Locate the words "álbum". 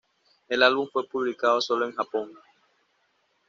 0.63-0.87